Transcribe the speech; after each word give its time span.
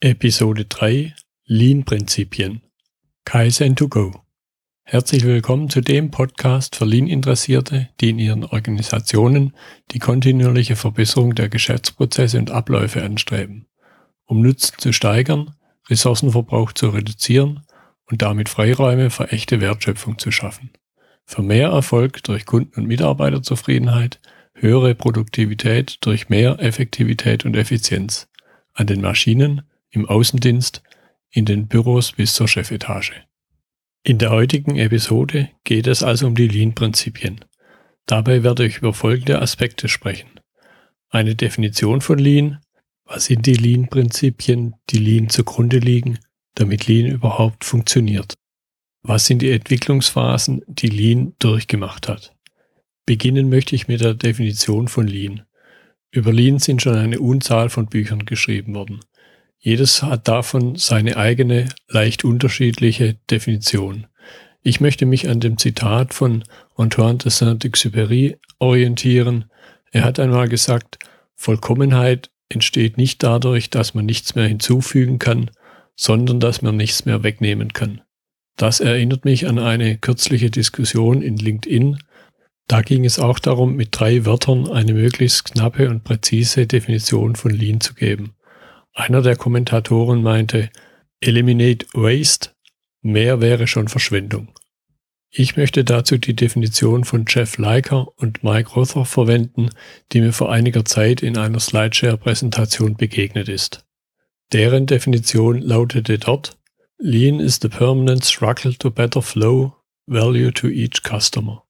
Episode 0.00 0.64
3 0.66 1.12
Lean-Prinzipien 1.46 2.62
Kaizen 3.24 3.74
to 3.74 3.88
go. 3.88 4.12
Herzlich 4.84 5.24
willkommen 5.24 5.70
zu 5.70 5.80
dem 5.80 6.12
Podcast 6.12 6.76
für 6.76 6.84
Lean-Interessierte, 6.84 7.88
die 8.00 8.10
in 8.10 8.20
ihren 8.20 8.44
Organisationen 8.44 9.56
die 9.90 9.98
kontinuierliche 9.98 10.76
Verbesserung 10.76 11.34
der 11.34 11.48
Geschäftsprozesse 11.48 12.38
und 12.38 12.52
Abläufe 12.52 13.02
anstreben, 13.02 13.66
um 14.24 14.40
Nutzen 14.40 14.76
zu 14.78 14.92
steigern, 14.92 15.56
Ressourcenverbrauch 15.90 16.70
zu 16.70 16.90
reduzieren 16.90 17.66
und 18.06 18.22
damit 18.22 18.48
Freiräume 18.48 19.10
für 19.10 19.32
echte 19.32 19.60
Wertschöpfung 19.60 20.16
zu 20.16 20.30
schaffen. 20.30 20.70
Für 21.24 21.42
mehr 21.42 21.70
Erfolg 21.70 22.22
durch 22.22 22.46
Kunden- 22.46 22.78
und 22.78 22.86
Mitarbeiterzufriedenheit, 22.86 24.20
höhere 24.54 24.94
Produktivität 24.94 25.96
durch 26.02 26.28
mehr 26.28 26.60
Effektivität 26.60 27.44
und 27.44 27.56
Effizienz 27.56 28.28
an 28.74 28.86
den 28.86 29.00
Maschinen 29.00 29.62
im 29.90 30.06
Außendienst, 30.06 30.82
in 31.30 31.44
den 31.44 31.68
Büros 31.68 32.12
bis 32.12 32.34
zur 32.34 32.48
Chefetage. 32.48 33.12
In 34.02 34.18
der 34.18 34.30
heutigen 34.30 34.76
Episode 34.76 35.50
geht 35.64 35.86
es 35.86 36.02
also 36.02 36.26
um 36.26 36.34
die 36.34 36.48
Lean-Prinzipien. 36.48 37.44
Dabei 38.06 38.42
werde 38.42 38.64
ich 38.64 38.78
über 38.78 38.94
folgende 38.94 39.42
Aspekte 39.42 39.88
sprechen. 39.88 40.40
Eine 41.10 41.34
Definition 41.34 42.00
von 42.00 42.18
Lean, 42.18 42.58
was 43.04 43.26
sind 43.26 43.46
die 43.46 43.54
Lean-Prinzipien, 43.54 44.74
die 44.90 44.98
Lean 44.98 45.28
zugrunde 45.28 45.78
liegen, 45.78 46.18
damit 46.54 46.86
Lean 46.86 47.06
überhaupt 47.06 47.64
funktioniert. 47.64 48.34
Was 49.02 49.26
sind 49.26 49.42
die 49.42 49.50
Entwicklungsphasen, 49.50 50.62
die 50.66 50.88
Lean 50.88 51.34
durchgemacht 51.38 52.08
hat? 52.08 52.34
Beginnen 53.06 53.48
möchte 53.48 53.74
ich 53.74 53.88
mit 53.88 54.00
der 54.00 54.14
Definition 54.14 54.88
von 54.88 55.06
Lean. 55.06 55.44
Über 56.10 56.32
Lean 56.32 56.58
sind 56.58 56.82
schon 56.82 56.94
eine 56.94 57.20
Unzahl 57.20 57.70
von 57.70 57.86
Büchern 57.86 58.26
geschrieben 58.26 58.74
worden. 58.74 59.00
Jedes 59.60 60.02
hat 60.02 60.28
davon 60.28 60.76
seine 60.76 61.16
eigene, 61.16 61.68
leicht 61.88 62.24
unterschiedliche 62.24 63.16
Definition. 63.30 64.06
Ich 64.62 64.80
möchte 64.80 65.06
mich 65.06 65.28
an 65.28 65.40
dem 65.40 65.58
Zitat 65.58 66.14
von 66.14 66.44
Antoine 66.76 67.18
de 67.18 67.30
Saint-Exupéry 67.30 68.38
orientieren. 68.58 69.46
Er 69.90 70.04
hat 70.04 70.20
einmal 70.20 70.48
gesagt, 70.48 70.98
Vollkommenheit 71.34 72.30
entsteht 72.48 72.96
nicht 72.96 73.22
dadurch, 73.22 73.70
dass 73.70 73.94
man 73.94 74.06
nichts 74.06 74.34
mehr 74.34 74.46
hinzufügen 74.46 75.18
kann, 75.18 75.50
sondern 75.96 76.40
dass 76.40 76.62
man 76.62 76.76
nichts 76.76 77.04
mehr 77.04 77.22
wegnehmen 77.22 77.72
kann. 77.72 78.00
Das 78.56 78.80
erinnert 78.80 79.24
mich 79.24 79.46
an 79.46 79.58
eine 79.58 79.98
kürzliche 79.98 80.50
Diskussion 80.50 81.22
in 81.22 81.36
LinkedIn. 81.36 81.98
Da 82.66 82.82
ging 82.82 83.04
es 83.04 83.18
auch 83.18 83.38
darum, 83.38 83.76
mit 83.76 83.88
drei 83.92 84.24
Wörtern 84.24 84.68
eine 84.68 84.94
möglichst 84.94 85.44
knappe 85.46 85.88
und 85.88 86.04
präzise 86.04 86.66
Definition 86.66 87.36
von 87.36 87.52
Lean 87.52 87.80
zu 87.80 87.94
geben. 87.94 88.34
Einer 88.98 89.22
der 89.22 89.36
Kommentatoren 89.36 90.24
meinte, 90.24 90.70
Eliminate 91.20 91.86
Waste, 91.92 92.50
mehr 93.00 93.40
wäre 93.40 93.68
schon 93.68 93.86
Verschwendung. 93.86 94.48
Ich 95.30 95.56
möchte 95.56 95.84
dazu 95.84 96.18
die 96.18 96.34
Definition 96.34 97.04
von 97.04 97.24
Jeff 97.28 97.58
Leiker 97.58 98.08
und 98.16 98.42
Mike 98.42 98.70
Rother 98.70 99.04
verwenden, 99.04 99.70
die 100.10 100.20
mir 100.20 100.32
vor 100.32 100.50
einiger 100.50 100.84
Zeit 100.84 101.22
in 101.22 101.38
einer 101.38 101.60
Slideshare-Präsentation 101.60 102.96
begegnet 102.96 103.48
ist. 103.48 103.86
Deren 104.52 104.86
Definition 104.86 105.62
lautete 105.62 106.18
dort, 106.18 106.58
Lean 106.98 107.38
is 107.38 107.60
the 107.62 107.68
permanent 107.68 108.24
struggle 108.24 108.74
to 108.74 108.90
better 108.90 109.22
flow 109.22 109.76
value 110.06 110.50
to 110.50 110.66
each 110.66 111.04
customer. 111.04 111.62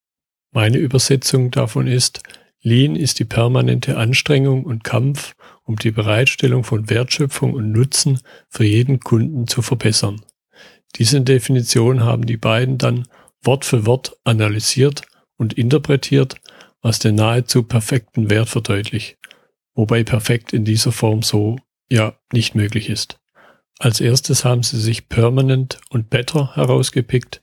Meine 0.51 0.79
Übersetzung 0.79 1.51
davon 1.51 1.89
ist, 1.89 2.23
Lean 2.62 2.97
ist 2.97 3.19
die 3.19 3.27
permanente 3.27 3.99
Anstrengung 3.99 4.65
und 4.65 4.83
Kampf 4.83 5.37
um 5.69 5.77
die 5.77 5.91
Bereitstellung 5.91 6.65
von 6.65 6.89
Wertschöpfung 6.89 7.53
und 7.53 7.73
Nutzen 7.73 8.21
für 8.49 8.65
jeden 8.65 9.01
Kunden 9.01 9.47
zu 9.47 9.61
verbessern. 9.61 10.23
Diese 10.97 11.21
Definition 11.21 12.03
haben 12.03 12.25
die 12.25 12.39
beiden 12.39 12.79
dann 12.79 13.07
Wort 13.43 13.67
für 13.67 13.85
Wort 13.85 14.17
analysiert 14.25 15.03
und 15.37 15.53
interpretiert, 15.53 16.37
was 16.81 16.99
den 16.99 17.17
nahezu 17.17 17.62
perfekten 17.62 18.31
Wert 18.31 18.49
verdeutlicht, 18.49 19.19
wobei 19.75 20.05
perfekt 20.05 20.55
in 20.55 20.65
dieser 20.65 20.91
Form 20.91 21.23
so 21.23 21.57
ja 21.91 22.19
nicht 22.33 22.55
möglich 22.55 22.89
ist. 22.89 23.21
Als 23.78 24.01
erstes 24.01 24.47
haben 24.47 24.62
sie 24.62 24.81
sich 24.81 25.11
Permanent 25.11 25.81
und 25.91 26.09
Better 26.09 26.57
herausgepickt. 26.57 27.43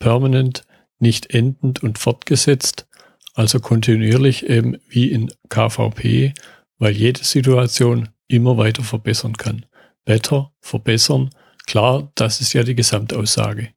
Permanent 0.00 0.66
nicht 0.98 1.32
endend 1.32 1.84
und 1.84 1.98
fortgesetzt, 1.98 2.88
also 3.34 3.60
kontinuierlich 3.60 4.46
eben 4.46 4.76
wie 4.88 5.12
in 5.12 5.30
KVP 5.48 6.34
weil 6.78 6.92
jede 6.92 7.24
Situation 7.24 8.08
immer 8.28 8.56
weiter 8.56 8.82
verbessern 8.82 9.36
kann. 9.36 9.66
Better, 10.04 10.52
verbessern, 10.60 11.30
klar, 11.66 12.10
das 12.14 12.40
ist 12.40 12.52
ja 12.52 12.62
die 12.62 12.74
Gesamtaussage. 12.74 13.70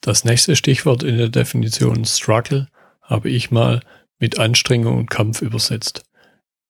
Das 0.00 0.24
nächste 0.24 0.54
Stichwort 0.54 1.02
in 1.02 1.16
der 1.16 1.28
Definition 1.28 2.04
Struggle 2.04 2.68
habe 3.02 3.30
ich 3.30 3.50
mal 3.50 3.80
mit 4.18 4.38
Anstrengung 4.38 4.96
und 4.96 5.10
Kampf 5.10 5.42
übersetzt. 5.42 6.04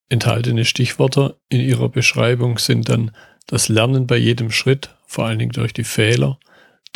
Enthaltene 0.08 0.64
Stichworte 0.64 1.38
in 1.48 1.60
ihrer 1.60 1.88
Beschreibung 1.90 2.58
sind 2.58 2.88
dann 2.88 3.10
das 3.46 3.68
Lernen 3.68 4.06
bei 4.06 4.16
jedem 4.16 4.50
Schritt, 4.50 4.94
vor 5.06 5.26
allen 5.26 5.38
Dingen 5.38 5.52
durch 5.52 5.72
die 5.72 5.84
Fehler, 5.84 6.38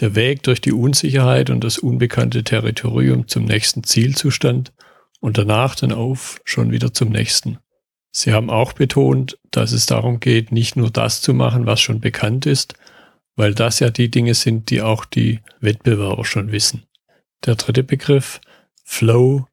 der 0.00 0.14
Weg 0.14 0.42
durch 0.42 0.60
die 0.60 0.72
Unsicherheit 0.72 1.50
und 1.50 1.62
das 1.62 1.78
unbekannte 1.78 2.44
Territorium 2.44 3.28
zum 3.28 3.44
nächsten 3.44 3.84
Zielzustand 3.84 4.72
und 5.20 5.36
danach 5.36 5.74
dann 5.74 5.92
auf 5.92 6.40
schon 6.44 6.70
wieder 6.70 6.94
zum 6.94 7.10
nächsten. 7.10 7.58
Sie 8.14 8.32
haben 8.34 8.50
auch 8.50 8.74
betont, 8.74 9.38
dass 9.50 9.72
es 9.72 9.86
darum 9.86 10.20
geht, 10.20 10.52
nicht 10.52 10.76
nur 10.76 10.90
das 10.90 11.22
zu 11.22 11.32
machen, 11.32 11.64
was 11.64 11.80
schon 11.80 12.00
bekannt 12.00 12.44
ist, 12.44 12.74
weil 13.36 13.54
das 13.54 13.80
ja 13.80 13.88
die 13.88 14.10
Dinge 14.10 14.34
sind, 14.34 14.68
die 14.68 14.82
auch 14.82 15.06
die 15.06 15.40
Wettbewerber 15.60 16.24
schon 16.26 16.52
wissen. 16.52 16.84
Der 17.46 17.54
dritte 17.54 17.82
Begriff, 17.82 18.40
Flow, 18.84 19.46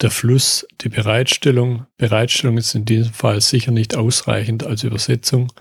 der 0.00 0.12
Fluss, 0.12 0.66
die 0.80 0.88
Bereitstellung. 0.88 1.86
Bereitstellung 1.96 2.56
ist 2.56 2.74
in 2.76 2.84
diesem 2.84 3.12
Fall 3.12 3.40
sicher 3.40 3.72
nicht 3.72 3.96
ausreichend 3.96 4.64
als 4.64 4.84
Übersetzung. 4.84 5.52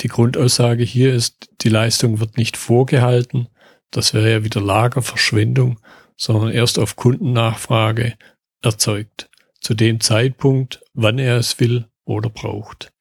Die 0.00 0.08
Grundaussage 0.08 0.84
hier 0.84 1.14
ist, 1.14 1.50
die 1.62 1.70
Leistung 1.70 2.20
wird 2.20 2.36
nicht 2.36 2.58
vorgehalten, 2.58 3.48
das 3.90 4.14
wäre 4.14 4.30
ja 4.30 4.44
wieder 4.44 4.60
Lagerverschwendung, 4.60 5.78
sondern 6.16 6.50
erst 6.50 6.78
auf 6.78 6.96
Kundennachfrage 6.96 8.14
erzeugt. 8.62 9.30
Zu 9.60 9.74
dem 9.74 10.00
Zeitpunkt, 10.00 10.82
wann 10.94 11.18
er 11.18 11.36
es 11.36 11.60
will 11.60 11.86
oder 12.04 12.30
braucht. 12.30 12.92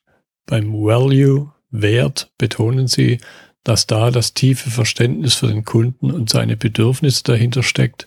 Beim 0.46 0.74
Value, 0.74 1.52
Wert, 1.70 2.32
betonen 2.38 2.88
sie, 2.88 3.20
dass 3.64 3.88
da 3.88 4.12
das 4.12 4.34
tiefe 4.34 4.70
Verständnis 4.70 5.36
für 5.36 5.48
den 5.48 5.66
Kunden 5.66 6.12
und 6.12 6.30
seine 6.30 6.58
Bedürfnisse 6.58 7.24
dahinter 7.24 7.64
steckt, 7.64 8.06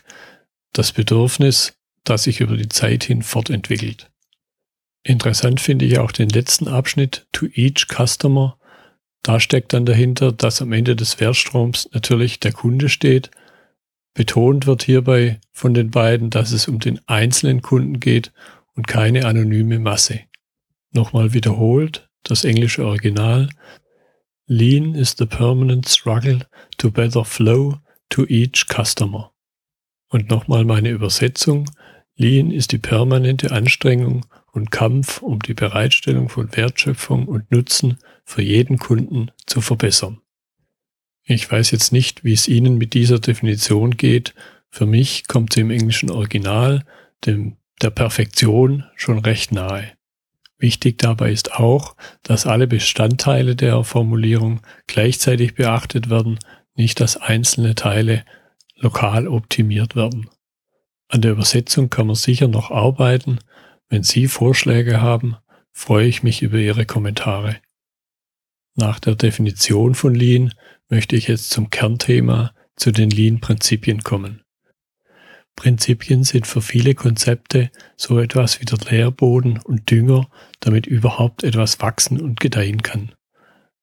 das 0.72 0.93
Bedürfnis, 0.93 1.75
das 2.03 2.25
sich 2.25 2.41
über 2.41 2.56
die 2.56 2.69
Zeit 2.69 3.05
hin 3.05 3.22
fortentwickelt. 3.22 4.10
Interessant 5.05 5.60
finde 5.60 5.84
ich 5.84 5.99
auch 5.99 6.12
den 6.12 6.28
letzten 6.28 6.66
Abschnitt 6.66 7.26
to 7.32 7.47
each 7.55 7.87
customer. 7.88 8.59
Da 9.22 9.38
steckt 9.38 9.72
dann 9.72 9.87
dahinter, 9.87 10.32
dass 10.32 10.61
am 10.61 10.72
Ende 10.72 10.97
des 10.97 11.21
Wertstroms 11.21 11.88
natürlich 11.93 12.41
der 12.41 12.53
Kunde 12.53 12.88
steht. 12.88 13.31
Betont 14.15 14.66
wird 14.66 14.82
hierbei 14.82 15.41
von 15.53 15.75
den 15.75 15.91
beiden, 15.91 16.31
dass 16.31 16.53
es 16.53 16.69
um 16.69 16.78
den 16.78 17.00
einzelnen 17.06 17.62
Kunden 17.62 18.00
geht 18.00 18.32
und 18.75 18.87
keine 18.87 19.26
anonyme 19.26 19.78
Masse. 19.78 20.21
Nochmal 20.94 21.34
wiederholt, 21.34 22.09
das 22.22 22.44
englische 22.44 22.87
Original. 22.87 23.50
Lean 24.47 24.94
is 24.94 25.16
the 25.19 25.27
permanent 25.27 25.88
struggle 25.88 26.47
to 26.78 26.91
better 26.91 27.25
flow 27.25 27.78
to 28.10 28.25
each 28.28 28.66
customer. 28.69 29.32
Und 30.09 30.31
nochmal 30.31 30.65
meine 30.65 30.91
Übersetzung. 30.91 31.69
Lean 32.15 32.53
ist 32.53 32.71
die 32.71 32.78
permanente 32.78 33.50
Anstrengung 33.50 34.25
und 34.53 34.71
Kampf, 34.71 35.21
um 35.21 35.41
die 35.41 35.55
Bereitstellung 35.55 36.28
von 36.28 36.56
Wertschöpfung 36.56 37.26
und 37.26 37.50
Nutzen 37.50 37.99
für 38.25 38.43
jeden 38.43 38.78
Kunden 38.78 39.32
zu 39.47 39.61
verbessern. 39.61 40.21
Ich 41.25 41.50
weiß 41.50 41.73
jetzt 41.73 41.91
nicht, 41.91 42.23
wie 42.23 42.35
es 42.35 42.46
Ihnen 42.46 42.79
mit 42.79 42.94
dieser 42.94 43.19
Definition 43.19 43.96
geht. 43.96 44.32
Für 44.70 44.87
mich 44.87 45.26
kommt 45.26 45.55
sie 45.55 45.62
im 45.62 45.70
englischen 45.73 46.11
Original, 46.11 46.85
dem 47.26 47.56
der 47.82 47.91
Perfektion, 47.91 48.85
schon 48.94 49.19
recht 49.19 49.50
nahe. 49.50 49.93
Wichtig 50.59 50.99
dabei 50.99 51.33
ist 51.33 51.55
auch, 51.55 51.97
dass 52.23 52.47
alle 52.47 52.67
Bestandteile 52.67 53.56
der 53.56 53.83
Formulierung 53.85 54.61
gleichzeitig 54.87 55.55
beachtet 55.55 56.11
werden, 56.11 56.39
nicht 56.75 57.01
dass 57.01 57.17
einzelne 57.17 57.75
Teile 57.75 58.25
lokal 58.77 59.29
optimiert 59.29 59.97
werden. 59.97 60.31
An 61.09 61.23
der 61.23 61.33
Übersetzung 61.33 61.91
kann 61.91 62.06
man 62.06 62.17
sicher 62.17 62.49
noch 62.49 62.71
arbeiten. 62.71 63.39
Wenn 63.89 64.03
Sie 64.03 64.27
Vorschläge 64.27 65.01
haben, 65.01 65.37
freue 65.73 66.06
ich 66.06 66.23
mich 66.23 66.43
über 66.43 66.59
Ihre 66.59 66.87
Kommentare. 66.87 67.56
Nach 68.77 68.99
der 68.99 69.15
Definition 69.15 69.95
von 69.95 70.15
Lean 70.15 70.53
möchte 70.89 71.17
ich 71.17 71.29
jetzt 71.29 71.51
zum 71.51 71.71
Kernthema 71.71 72.55
zu 72.77 72.91
den 72.91 73.11
Lean-Prinzipien 73.11 74.03
kommen. 74.03 74.44
Prinzipien 75.56 76.25
sind 76.25 76.47
für 76.47 76.61
viele 76.61 76.95
Konzepte 76.95 77.71
so 77.97 78.19
etwas 78.19 78.61
wie 78.61 78.65
der 78.65 78.79
Nährboden 78.91 79.59
und 79.59 79.91
Dünger, 79.91 80.29
damit 80.61 80.87
überhaupt 80.87 81.45
etwas 81.45 81.81
wachsen 81.81 82.21
und 82.21 82.41
gedeihen 82.41 82.83
kann. 82.83 83.12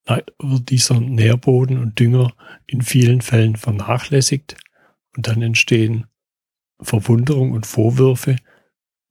Leider 0.06 0.34
wird 0.40 0.70
dieser 0.70 1.00
Nährboden 1.00 1.78
und 1.78 2.00
Dünger 2.00 2.34
in 2.68 2.82
vielen 2.82 3.22
Fällen 3.22 3.56
vernachlässigt 3.56 4.58
und 5.16 5.28
dann 5.28 5.42
entstehen 5.42 6.08
Verwunderung 6.82 7.52
und 7.52 7.66
Vorwürfe, 7.66 8.38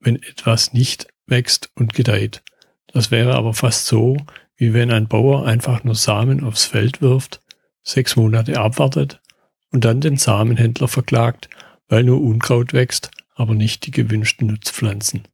wenn 0.01 0.17
etwas 0.17 0.73
nicht 0.73 1.07
wächst 1.27 1.71
und 1.75 1.95
gedeiht. 1.95 2.43
Das 2.89 3.11
wäre 3.11 3.35
aber 3.35 3.55
fast 3.55 3.87
so, 3.87 4.17
wie 4.57 4.75
wenn 4.75 4.91
ein 4.91 5.09
Bauer 5.09 5.47
einfach 5.47 5.85
nur 5.85 5.95
Samen 5.95 6.43
aufs 6.43 6.65
Feld 6.65 7.01
wirft, 7.01 7.41
sechs 7.83 8.17
Monate 8.17 8.59
abwartet 8.59 9.23
und 9.71 9.85
dann 9.85 10.01
den 10.01 10.17
Samenhändler 10.17 10.89
verklagt, 10.89 11.49
weil 11.91 12.05
nur 12.05 12.23
Unkraut 12.23 12.73
wächst, 12.73 13.11
aber 13.35 13.55
nicht 13.55 13.85
die 13.85 13.91
gewünschten 13.91 14.47
Nutzpflanzen. 14.47 15.25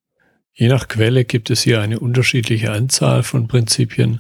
Je 0.53 0.69
nach 0.69 0.89
Quelle 0.89 1.25
gibt 1.25 1.51
es 1.51 1.63
hier 1.63 1.83
eine 1.83 2.01
unterschiedliche 2.01 2.73
Anzahl 2.73 3.23
von 3.23 3.47
Prinzipien. 3.47 4.19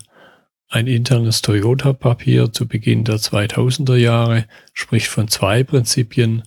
Ein 0.68 0.86
internes 0.86 1.40
Toyota-Papier 1.40 2.52
zu 2.52 2.68
Beginn 2.68 3.04
der 3.04 3.16
2000er 3.16 3.96
Jahre 3.96 4.44
spricht 4.74 5.06
von 5.08 5.28
zwei 5.28 5.64
Prinzipien. 5.64 6.42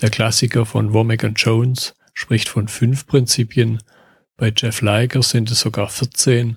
Der 0.00 0.08
Klassiker 0.08 0.64
von 0.64 0.94
Womack 0.94 1.24
und 1.24 1.38
Jones 1.38 1.94
spricht 2.14 2.48
von 2.48 2.68
fünf 2.68 3.06
Prinzipien. 3.06 3.82
Bei 4.36 4.50
Jeff 4.56 4.80
Liger 4.80 5.22
sind 5.22 5.50
es 5.50 5.60
sogar 5.60 5.88
14. 5.88 6.56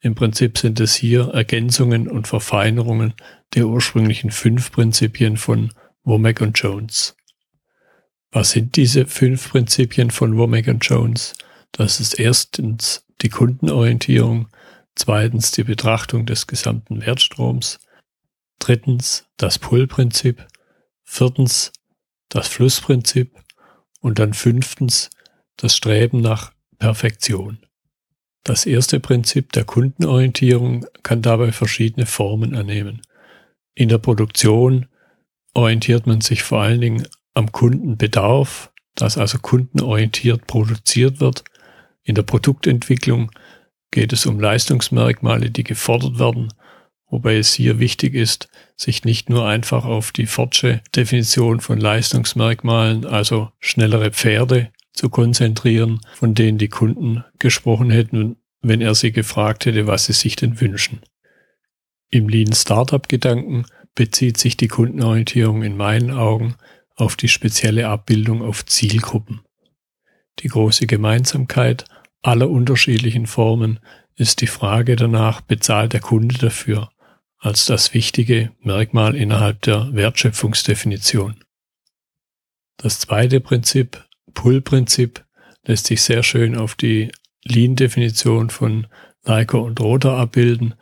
Im 0.00 0.14
Prinzip 0.16 0.58
sind 0.58 0.80
es 0.80 0.96
hier 0.96 1.28
Ergänzungen 1.28 2.08
und 2.08 2.26
Verfeinerungen 2.26 3.14
der 3.54 3.68
ursprünglichen 3.68 4.32
fünf 4.32 4.72
Prinzipien 4.72 5.36
von 5.36 5.72
Womack 6.02 6.40
und 6.40 6.58
Jones. 6.58 7.16
Was 8.34 8.50
sind 8.50 8.74
diese 8.74 9.06
fünf 9.06 9.50
Prinzipien 9.50 10.10
von 10.10 10.36
Womack 10.36 10.66
und 10.66 10.84
Jones? 10.84 11.34
Das 11.70 12.00
ist 12.00 12.18
erstens 12.18 13.06
die 13.22 13.28
Kundenorientierung, 13.28 14.48
zweitens 14.96 15.52
die 15.52 15.62
Betrachtung 15.62 16.26
des 16.26 16.48
gesamten 16.48 17.06
Wertstroms, 17.06 17.78
drittens 18.58 19.26
das 19.36 19.60
Pull-Prinzip, 19.60 20.44
viertens 21.04 21.70
das 22.28 22.48
Flussprinzip 22.48 23.38
und 24.00 24.18
dann 24.18 24.34
fünftens 24.34 25.10
das 25.56 25.76
Streben 25.76 26.20
nach 26.20 26.52
Perfektion. 26.80 27.60
Das 28.42 28.66
erste 28.66 28.98
Prinzip 28.98 29.52
der 29.52 29.62
Kundenorientierung 29.62 30.86
kann 31.04 31.22
dabei 31.22 31.52
verschiedene 31.52 32.04
Formen 32.04 32.56
annehmen. 32.56 33.00
In 33.76 33.88
der 33.88 33.98
Produktion 33.98 34.88
orientiert 35.54 36.08
man 36.08 36.20
sich 36.20 36.42
vor 36.42 36.62
allen 36.62 36.80
Dingen 36.80 37.06
am 37.34 37.52
Kundenbedarf, 37.52 38.72
dass 38.94 39.18
also 39.18 39.38
kundenorientiert 39.38 40.46
produziert 40.46 41.20
wird. 41.20 41.44
In 42.04 42.14
der 42.14 42.22
Produktentwicklung 42.22 43.30
geht 43.90 44.12
es 44.12 44.26
um 44.26 44.40
Leistungsmerkmale, 44.40 45.50
die 45.50 45.64
gefordert 45.64 46.18
werden, 46.18 46.52
wobei 47.08 47.36
es 47.36 47.52
hier 47.52 47.78
wichtig 47.78 48.14
ist, 48.14 48.48
sich 48.76 49.04
nicht 49.04 49.28
nur 49.30 49.46
einfach 49.46 49.84
auf 49.84 50.12
die 50.12 50.26
Fortsche 50.26 50.80
Definition 50.94 51.60
von 51.60 51.78
Leistungsmerkmalen, 51.78 53.04
also 53.06 53.50
schnellere 53.60 54.10
Pferde, 54.10 54.70
zu 54.92 55.10
konzentrieren, 55.10 56.00
von 56.14 56.34
denen 56.34 56.56
die 56.56 56.68
Kunden 56.68 57.24
gesprochen 57.38 57.90
hätten, 57.90 58.36
wenn 58.62 58.80
er 58.80 58.94
sie 58.94 59.12
gefragt 59.12 59.66
hätte, 59.66 59.86
was 59.86 60.06
sie 60.06 60.12
sich 60.12 60.36
denn 60.36 60.60
wünschen. 60.60 61.00
Im 62.10 62.28
Lean 62.28 62.52
Startup 62.52 63.08
Gedanken 63.08 63.66
bezieht 63.94 64.38
sich 64.38 64.56
die 64.56 64.68
Kundenorientierung 64.68 65.62
in 65.62 65.76
meinen 65.76 66.12
Augen 66.12 66.54
auf 66.94 67.16
die 67.16 67.28
spezielle 67.28 67.88
Abbildung 67.88 68.42
auf 68.42 68.64
Zielgruppen. 68.66 69.40
Die 70.40 70.48
große 70.48 70.86
Gemeinsamkeit 70.86 71.84
aller 72.22 72.48
unterschiedlichen 72.48 73.26
Formen 73.26 73.80
ist 74.16 74.40
die 74.40 74.46
Frage 74.46 74.96
danach, 74.96 75.40
bezahlt 75.40 75.92
der 75.92 76.00
Kunde 76.00 76.38
dafür, 76.38 76.90
als 77.38 77.66
das 77.66 77.94
wichtige 77.94 78.52
Merkmal 78.60 79.16
innerhalb 79.16 79.60
der 79.62 79.92
Wertschöpfungsdefinition. 79.92 81.44
Das 82.76 83.00
zweite 83.00 83.40
Prinzip, 83.40 84.04
Pull-Prinzip, 84.32 85.24
lässt 85.64 85.86
sich 85.86 86.02
sehr 86.02 86.22
schön 86.22 86.56
auf 86.56 86.74
die 86.74 87.10
Lean-Definition 87.44 88.50
von 88.50 88.86
Leica 89.24 89.58
und 89.58 89.80
Roder 89.80 90.16
abbilden 90.16 90.74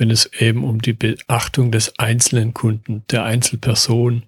wenn 0.00 0.10
es 0.10 0.24
eben 0.32 0.64
um 0.64 0.80
die 0.80 0.94
Beachtung 0.94 1.70
des 1.70 1.98
einzelnen 1.98 2.54
Kunden, 2.54 3.04
der 3.10 3.24
Einzelperson 3.24 4.22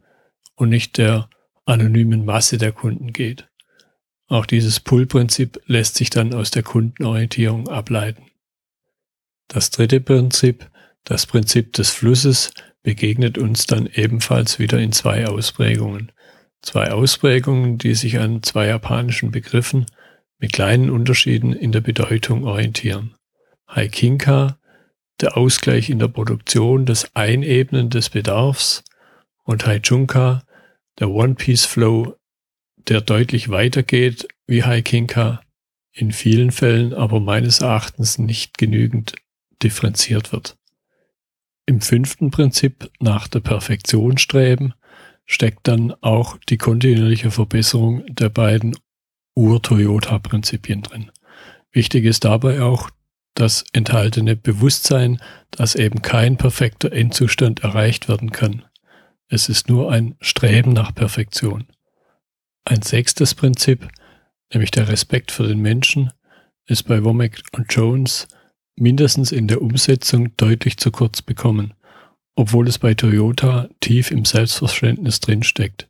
und 0.55 0.69
nicht 0.69 0.99
der 0.99 1.29
anonymen 1.65 2.25
Masse 2.25 2.59
der 2.59 2.73
Kunden 2.73 3.13
geht. 3.13 3.49
Auch 4.29 4.47
dieses 4.47 4.81
Pull-Prinzip 4.81 5.61
lässt 5.67 5.97
sich 5.97 6.11
dann 6.11 6.33
aus 6.33 6.51
der 6.51 6.63
Kundenorientierung 6.63 7.69
ableiten. 7.69 8.27
Das 9.49 9.71
dritte 9.71 10.01
Prinzip, 10.01 10.71
das 11.05 11.27
Prinzip 11.27 11.75
des 11.75 11.91
Flusses, 11.91 12.53
begegnet 12.83 13.39
uns 13.39 13.67
dann 13.67 13.87
ebenfalls 13.87 14.59
wieder 14.59 14.79
in 14.79 14.93
zwei 14.93 15.27
Ausprägungen. 15.27 16.13
Zwei 16.63 16.93
Ausprägungen, 16.93 17.79
die 17.79 17.95
sich 17.95 18.19
an 18.19 18.43
zwei 18.43 18.67
japanischen 18.67 19.31
Begriffen 19.31 19.87
mit 20.39 20.53
kleinen 20.53 20.91
Unterschieden 20.91 21.53
in 21.53 21.73
der 21.73 21.81
Bedeutung 21.81 22.45
orientieren. 22.45 23.15
Haikinka 23.69 24.59
der 25.21 25.37
Ausgleich 25.37 25.91
in 25.91 25.99
der 25.99 26.09
Produktion, 26.09 26.85
das 26.85 27.15
Einebnen 27.15 27.91
des 27.91 28.11
Bedarfs 28.11 28.83
und 29.43 29.67
Haijunka, 29.67 30.43
der 30.99 31.11
One-Piece-Flow, 31.11 32.17
der 32.89 33.00
deutlich 33.00 33.49
weitergeht 33.49 34.29
wie 34.47 34.65
Haikinka, 34.65 35.41
in 35.93 36.12
vielen 36.12 36.50
Fällen 36.50 36.94
aber 36.94 37.21
meines 37.21 37.61
Erachtens 37.61 38.19
nicht 38.19 38.59
genügend 38.59 39.15
differenziert 39.62 40.33
wird. 40.33 40.56
Im 41.67 41.81
fünften 41.81 42.31
Prinzip 42.31 42.91
nach 42.99 43.29
der 43.29 43.41
Perfektion 43.41 44.19
streben 44.19 44.75
steckt 45.25 45.69
dann 45.69 45.94
auch 46.00 46.39
die 46.49 46.59
kontinuierliche 46.59 47.31
Verbesserung 47.31 48.05
der 48.06 48.29
beiden 48.29 48.77
Ur-Toyota-Prinzipien 49.35 50.83
drin. 50.83 51.11
Wichtig 51.71 52.05
ist 52.05 52.25
dabei 52.25 52.62
auch 52.62 52.91
das 53.35 53.65
enthaltene 53.73 54.37
Bewusstsein, 54.37 55.21
dass 55.50 55.75
eben 55.75 56.03
kein 56.03 56.37
perfekter 56.37 56.93
Endzustand 56.93 57.61
erreicht 57.61 58.09
werden 58.09 58.33
kann. 58.33 58.65
Es 59.32 59.49
ist 59.49 59.70
nur 59.70 59.90
ein 59.90 60.14
Streben 60.20 60.75
nach 60.75 60.94
Perfektion. 60.94 61.64
Ein 62.67 62.82
sechstes 62.82 63.34
Prinzip, 63.34 63.88
nämlich 64.52 64.70
der 64.73 64.88
Respekt 64.88 65.31
für 65.31 65.49
den 65.49 65.61
Menschen, 65.61 66.12
ist 66.67 66.82
bei 66.82 67.02
Womack 67.02 67.40
und 67.56 67.73
Jones 67.73 68.29
mindestens 68.76 69.32
in 69.32 69.49
der 69.49 69.62
Umsetzung 69.62 70.37
deutlich 70.37 70.76
zu 70.76 70.90
kurz 70.90 71.23
bekommen, 71.23 71.73
obwohl 72.37 72.69
es 72.69 72.79
bei 72.79 72.93
Toyota 72.93 73.70
tief 73.81 74.11
im 74.11 74.26
Selbstverständnis 74.26 75.20
drinsteckt. 75.20 75.89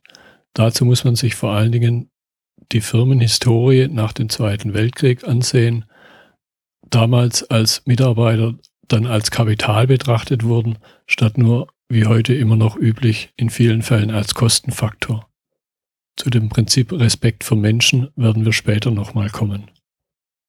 Dazu 0.53 0.85
muss 0.85 1.03
man 1.03 1.17
sich 1.17 1.35
vor 1.35 1.51
allen 1.51 1.73
Dingen 1.73 2.11
die 2.71 2.79
Firmenhistorie 2.79 3.89
nach 3.89 4.13
dem 4.13 4.29
Zweiten 4.29 4.73
Weltkrieg 4.73 5.27
ansehen 5.27 5.83
damals 6.89 7.43
als 7.43 7.85
Mitarbeiter 7.85 8.53
dann 8.87 9.05
als 9.05 9.31
Kapital 9.31 9.87
betrachtet 9.87 10.43
wurden, 10.43 10.77
statt 11.07 11.37
nur 11.37 11.72
wie 11.89 12.05
heute 12.05 12.33
immer 12.33 12.55
noch 12.55 12.75
üblich 12.75 13.33
in 13.37 13.49
vielen 13.49 13.81
Fällen 13.81 14.11
als 14.11 14.33
Kostenfaktor. 14.33 15.29
Zu 16.15 16.29
dem 16.29 16.49
Prinzip 16.49 16.91
Respekt 16.91 17.43
vor 17.43 17.57
Menschen 17.57 18.09
werden 18.15 18.45
wir 18.45 18.53
später 18.53 18.91
nochmal 18.91 19.29
kommen. 19.29 19.71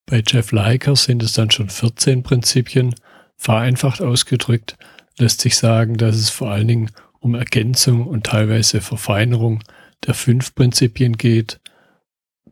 Bei 0.06 0.22
Jeff 0.26 0.52
Liker 0.52 0.96
sind 0.96 1.22
es 1.22 1.32
dann 1.32 1.50
schon 1.50 1.70
14 1.70 2.22
Prinzipien. 2.22 2.94
Vereinfacht 3.36 4.02
ausgedrückt 4.02 4.76
lässt 5.18 5.40
sich 5.40 5.56
sagen, 5.56 5.96
dass 5.96 6.16
es 6.16 6.30
vor 6.30 6.50
allen 6.50 6.68
Dingen 6.68 6.90
um 7.20 7.34
Ergänzung 7.34 8.06
und 8.06 8.26
teilweise 8.26 8.80
Verfeinerung 8.80 9.62
der 10.06 10.14
fünf 10.14 10.54
Prinzipien 10.54 11.16
geht. 11.16 11.60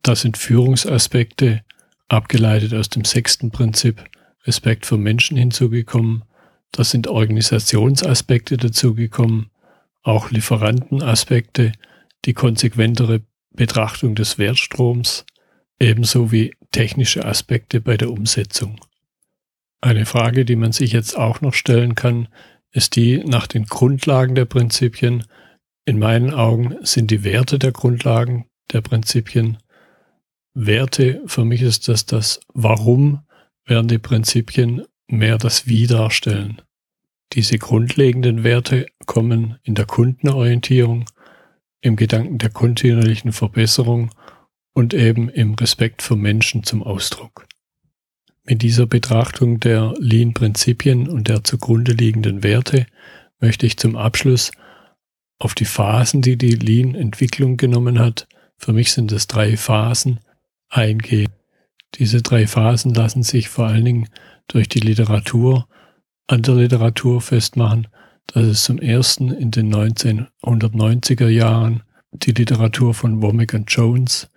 Das 0.03 0.23
sind 0.23 0.39
Führungsaspekte, 0.39 1.63
abgeleitet 2.09 2.73
aus 2.75 2.89
dem 2.89 3.05
sechsten 3.05 3.51
Prinzip 3.51 4.03
Respekt 4.45 4.87
für 4.87 4.97
Menschen 4.97 5.37
hinzugekommen. 5.37 6.25
Da 6.73 6.85
sind 6.85 7.07
Organisationsaspekte 7.07 8.57
dazugekommen, 8.57 9.51
auch 10.03 10.31
Lieferantenaspekte, 10.31 11.73
die 12.25 12.35
konsequentere 12.35 13.21
Betrachtung 13.51 14.15
des 14.15 14.39
Wertstroms, 14.39 15.25
ebenso 15.79 16.33
wie 16.33 16.55
technische 16.71 17.25
Aspekte 17.25 17.81
bei 17.81 17.97
der 17.97 18.11
Umsetzung. 18.11 18.81
Eine 19.81 20.07
Frage, 20.07 20.45
die 20.45 20.57
man 20.57 20.73
sich 20.73 20.93
jetzt 20.93 21.17
auch 21.17 21.41
noch 21.41 21.55
stellen 21.55 21.95
kann, 21.95 22.29
ist 22.71 22.97
die 22.97 23.19
nach 23.19 23.47
den 23.47 23.67
Grundlagen 23.67 24.35
der 24.35 24.47
Prinzipien. 24.47 25.25
In 25.85 25.99
meinen 25.99 26.33
Augen 26.33 26.77
sind 26.83 27.11
die 27.11 27.25
Werte 27.25 27.59
der 27.59 27.73
Grundlagen 27.73 28.47
der 28.73 28.81
Prinzipien 28.81 29.59
Werte, 30.55 31.23
für 31.27 31.45
mich 31.45 31.63
ist 31.63 31.89
das 31.89 32.05
das 32.05 32.41
Warum, 32.53 33.21
während 33.65 33.91
die 33.91 33.99
Prinzipien 33.99 34.83
mehr 35.13 35.39
das 35.39 35.67
Wie 35.67 35.87
darstellen. 35.87 36.61
Diese 37.33 37.59
grundlegenden 37.59 38.45
Werte 38.45 38.87
kommen 39.07 39.59
in 39.63 39.75
der 39.75 39.87
Kundenorientierung, 39.87 41.05
im 41.81 41.97
Gedanken 41.97 42.39
der 42.39 42.51
kontinuierlichen 42.51 43.33
Verbesserung 43.33 44.11
und 44.73 44.95
eben 44.95 45.29
im 45.29 45.55
Respekt 45.55 46.03
für 46.03 46.17
Menschen 46.17 46.65
zum 46.65 46.83
Ausdruck. 46.83 47.47
Mit 48.45 48.63
dieser 48.63 48.87
Betrachtung 48.87 49.61
der 49.61 49.95
Lean-Prinzipien 49.99 51.09
und 51.09 51.29
der 51.29 51.45
zugrunde 51.45 51.93
liegenden 51.93 52.43
Werte 52.43 52.87
möchte 53.41 53.67
ich 53.67 53.77
zum 53.77 53.97
Abschluss 53.97 54.51
auf 55.39 55.55
die 55.55 55.65
Phasen, 55.65 56.23
die 56.23 56.37
die 56.37 56.55
Lean-Entwicklung 56.55 57.57
genommen 57.57 57.99
hat, 57.99 58.27
für 58.57 58.73
mich 58.73 58.93
sind 58.93 59.11
es 59.11 59.27
drei 59.27 59.57
Phasen, 59.57 60.21
eingehen. 60.69 61.33
Diese 61.97 62.23
drei 62.23 62.47
Phasen 62.47 62.95
lassen 62.95 63.23
sich 63.23 63.49
vor 63.49 63.67
allen 63.67 63.85
Dingen 63.85 64.09
durch 64.49 64.69
die 64.69 64.81
Literatur, 64.81 65.67
an 66.27 66.43
der 66.43 66.55
Literatur 66.55 67.21
festmachen, 67.21 67.89
dass 68.27 68.45
es 68.45 68.65
zum 68.65 68.79
ersten 68.79 69.31
in 69.31 69.51
den 69.51 69.75
1990er 69.75 71.29
Jahren 71.29 71.83
die 72.13 72.33
Literatur 72.33 72.95
von 72.95 73.23
Womack 73.23 73.55
und 73.55 73.71
Jones. 73.71 74.31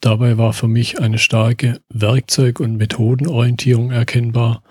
Dabei 0.00 0.38
war 0.38 0.52
für 0.52 0.68
mich 0.68 1.00
eine 1.00 1.18
starke 1.18 1.80
Werkzeug- 1.88 2.60
und 2.60 2.76
Methodenorientierung 2.76 3.90
erkennbar. 3.90 4.62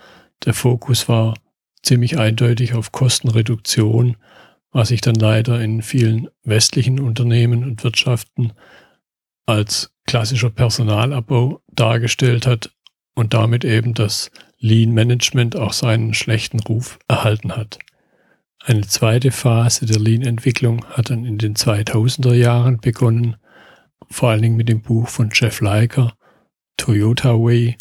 Der 0.45 0.53
Fokus 0.53 1.09
war 1.09 1.33
ziemlich 1.81 2.17
eindeutig 2.17 2.73
auf 2.73 2.91
Kostenreduktion, 2.91 4.17
was 4.71 4.89
sich 4.89 5.01
dann 5.01 5.15
leider 5.15 5.61
in 5.61 5.81
vielen 5.81 6.27
westlichen 6.43 6.99
Unternehmen 6.99 7.63
und 7.63 7.83
Wirtschaften 7.83 8.53
als 9.45 9.93
klassischer 10.05 10.49
Personalabbau 10.49 11.61
dargestellt 11.71 12.45
hat 12.45 12.71
und 13.15 13.33
damit 13.33 13.63
eben 13.63 13.93
das 13.93 14.31
Lean 14.65 14.93
Management 14.93 15.55
auch 15.55 15.73
seinen 15.73 16.15
schlechten 16.15 16.59
Ruf 16.59 16.97
erhalten 17.07 17.55
hat. 17.55 17.77
Eine 18.63 18.81
zweite 18.81 19.29
Phase 19.29 19.85
der 19.85 19.99
Lean-Entwicklung 19.99 20.83
hat 20.85 21.11
dann 21.11 21.23
in 21.23 21.37
den 21.37 21.53
2000er 21.53 22.33
Jahren 22.33 22.79
begonnen, 22.79 23.35
vor 24.09 24.31
allen 24.31 24.41
Dingen 24.41 24.55
mit 24.55 24.67
dem 24.67 24.81
Buch 24.81 25.07
von 25.07 25.29
Jeff 25.31 25.61
Leiker, 25.61 26.17
Toyota 26.77 27.35
Way. 27.35 27.77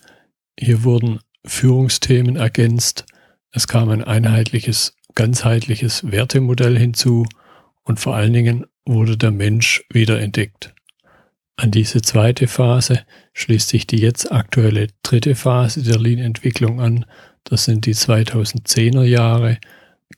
Hier 0.60 0.84
wurden 0.84 1.20
Führungsthemen 1.46 2.36
ergänzt, 2.36 3.06
es 3.50 3.66
kam 3.66 3.88
ein 3.88 4.04
einheitliches, 4.04 4.94
ganzheitliches 5.14 6.10
Wertemodell 6.10 6.78
hinzu 6.78 7.24
und 7.84 7.98
vor 7.98 8.14
allen 8.14 8.34
Dingen 8.34 8.66
wurde 8.84 9.16
der 9.16 9.30
Mensch 9.30 9.82
wiederentdeckt. 9.88 10.73
An 11.56 11.70
diese 11.70 12.02
zweite 12.02 12.48
Phase 12.48 13.04
schließt 13.32 13.68
sich 13.68 13.86
die 13.86 13.98
jetzt 13.98 14.32
aktuelle 14.32 14.88
dritte 15.02 15.36
Phase 15.36 15.82
der 15.82 15.98
Lean-Entwicklung 15.98 16.80
an. 16.80 17.06
Das 17.44 17.64
sind 17.64 17.86
die 17.86 17.94
2010er 17.94 19.04
Jahre, 19.04 19.58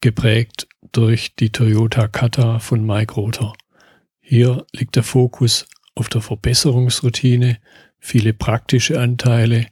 geprägt 0.00 0.66
durch 0.92 1.34
die 1.34 1.50
Toyota 1.50 2.08
Kata 2.08 2.58
von 2.58 2.84
Mike 2.84 3.14
Rother. 3.14 3.52
Hier 4.20 4.64
liegt 4.72 4.96
der 4.96 5.02
Fokus 5.02 5.66
auf 5.94 6.08
der 6.08 6.22
Verbesserungsroutine, 6.22 7.58
viele 7.98 8.32
praktische 8.32 8.98
Anteile. 9.00 9.66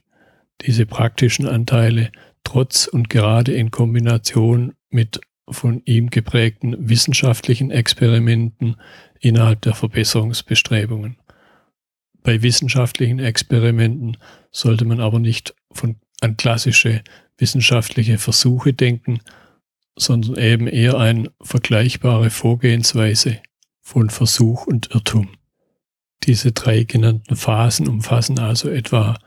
Diese 0.61 0.85
praktischen 0.85 1.47
Anteile 1.47 2.11
trotz 2.43 2.87
und 2.87 3.09
gerade 3.09 3.53
in 3.53 3.71
Kombination 3.71 4.73
mit 4.89 5.19
von 5.49 5.81
ihm 5.85 6.09
geprägten 6.09 6.89
wissenschaftlichen 6.89 7.71
Experimenten 7.71 8.77
innerhalb 9.19 9.61
der 9.61 9.73
Verbesserungsbestrebungen. 9.73 11.17
Bei 12.25 12.41
wissenschaftlichen 12.41 13.19
Experimenten 13.19 14.17
sollte 14.51 14.83
man 14.83 14.99
aber 14.99 15.19
nicht 15.19 15.53
von, 15.71 15.97
an 16.21 16.37
klassische 16.37 17.03
wissenschaftliche 17.37 18.17
Versuche 18.17 18.73
denken, 18.73 19.19
sondern 19.95 20.35
eben 20.43 20.67
eher 20.67 20.97
eine 20.97 21.31
vergleichbare 21.43 22.31
Vorgehensweise 22.31 23.37
von 23.79 24.09
Versuch 24.09 24.65
und 24.65 24.89
Irrtum. 24.95 25.29
Diese 26.23 26.51
drei 26.51 26.83
genannten 26.83 27.35
Phasen 27.35 27.87
umfassen 27.87 28.39
also 28.39 28.69
etwa 28.69 29.19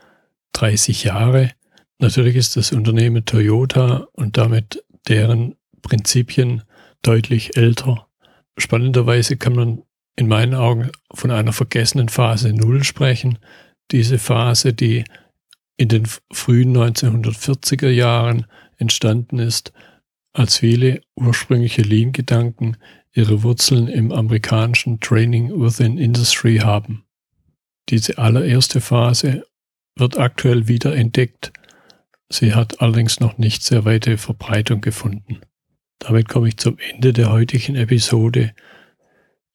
30 0.51 1.05
Jahre. 1.05 1.51
Natürlich 1.99 2.35
ist 2.35 2.57
das 2.57 2.73
Unternehmen 2.73 3.23
Toyota 3.23 4.09
und 4.11 4.35
damit 4.35 4.83
deren 5.07 5.55
Prinzipien 5.81 6.63
deutlich 7.01 7.55
älter. 7.55 8.09
Spannenderweise 8.57 9.37
kann 9.37 9.53
man 9.53 9.83
in 10.19 10.27
meinen 10.27 10.53
Augen 10.53 10.91
von 11.13 11.31
einer 11.31 11.53
vergessenen 11.53 12.09
Phase 12.09 12.51
Null 12.51 12.83
sprechen. 12.83 13.39
Diese 13.91 14.19
Phase, 14.19 14.73
die 14.73 15.05
in 15.77 15.87
den 15.87 16.07
frühen 16.33 16.75
1940er 16.75 17.87
Jahren 17.87 18.45
entstanden 18.77 19.39
ist, 19.39 19.71
als 20.33 20.57
viele 20.57 20.99
ursprüngliche 21.15 21.83
Lean-Gedanken 21.83 22.75
ihre 23.13 23.43
Wurzeln 23.43 23.87
im 23.87 24.11
amerikanischen 24.11 24.99
Training 24.99 25.57
Within 25.57 25.97
Industry 25.97 26.57
haben. 26.57 27.05
Diese 27.87 28.17
allererste 28.17 28.81
Phase 28.81 29.45
wird 29.95 30.17
aktuell 30.17 30.67
wieder 30.67 30.93
entdeckt. 30.93 31.53
Sie 32.27 32.53
hat 32.53 32.81
allerdings 32.81 33.21
noch 33.21 33.37
nicht 33.37 33.63
sehr 33.63 33.85
weite 33.85 34.17
Verbreitung 34.17 34.81
gefunden. 34.81 35.39
Damit 35.99 36.27
komme 36.27 36.49
ich 36.49 36.57
zum 36.57 36.77
Ende 36.77 37.13
der 37.13 37.31
heutigen 37.31 37.75
Episode 37.75 38.53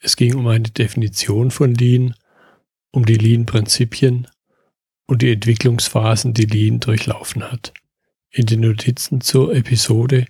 es 0.05 0.17
ging 0.17 0.35
um 0.35 0.47
eine 0.49 0.69
Definition 0.69 1.51
von 1.51 1.75
Lean, 1.75 2.15
um 2.93 3.07
die 3.07 3.17
Lean-Prinzipien 3.17 4.29
und 5.07 5.23
die 5.23 5.33
Entwicklungsphasen, 5.33 6.35
die 6.35 6.45
Lean 6.45 6.79
durchlaufen 6.79 7.51
hat. 7.51 7.73
In 8.31 8.45
den 8.45 8.61
Notizen 8.61 9.23
zur 9.23 9.55
Episode 9.55 10.27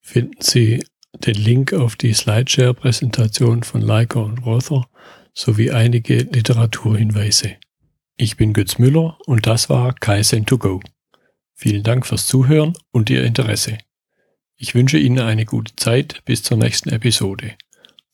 finden 0.00 0.40
Sie 0.40 0.84
den 1.14 1.36
Link 1.36 1.72
auf 1.72 1.96
die 1.96 2.12
Slideshare-Präsentation 2.12 3.62
von 3.62 3.80
Leica 3.80 4.20
und 4.20 4.44
Rother 4.44 4.86
sowie 5.32 5.70
einige 5.70 6.18
Literaturhinweise. 6.18 7.56
Ich 8.16 8.36
bin 8.36 8.52
Götz 8.52 8.78
Müller 8.78 9.16
und 9.24 9.46
das 9.46 9.70
war 9.70 9.94
Kaizen2Go. 9.94 10.82
Vielen 11.54 11.82
Dank 11.82 12.06
fürs 12.06 12.26
Zuhören 12.26 12.74
und 12.90 13.08
Ihr 13.08 13.24
Interesse. 13.24 13.78
Ich 14.56 14.74
wünsche 14.74 14.98
Ihnen 14.98 15.20
eine 15.20 15.46
gute 15.46 15.74
Zeit 15.76 16.22
bis 16.26 16.42
zur 16.42 16.58
nächsten 16.58 16.90
Episode. 16.90 17.56